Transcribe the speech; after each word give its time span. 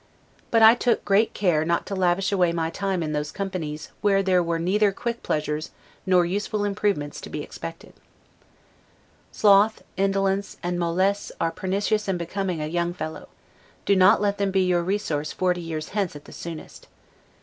But 0.49 0.63
I 0.63 0.73
took 0.73 1.05
great 1.05 1.35
care 1.35 1.63
not 1.63 1.85
to 1.85 1.93
lavish 1.95 2.31
away 2.31 2.51
my 2.51 2.71
time 2.71 3.03
in 3.03 3.11
those 3.13 3.31
companies 3.31 3.89
where 4.01 4.23
there 4.23 4.41
were 4.41 4.57
neither 4.57 4.91
quick 4.91 5.21
pleasures 5.21 5.69
nor 6.07 6.25
useful 6.25 6.65
improvements 6.65 7.21
to 7.21 7.29
be 7.29 7.43
expected. 7.43 7.93
Sloth, 9.31 9.83
indolence, 9.97 10.57
and 10.63 10.79
'mollesse' 10.79 11.31
are 11.39 11.51
pernicious 11.51 12.07
and 12.07 12.15
unbecoming 12.19 12.61
a 12.61 12.65
young 12.65 12.95
fellow; 12.95 13.29
let 13.87 14.39
them 14.39 14.49
be 14.49 14.63
your 14.65 14.81
'ressource' 14.83 15.33
forty 15.35 15.61
years 15.61 15.89
hence 15.89 16.15
at 16.15 16.25
soonest. 16.33 16.87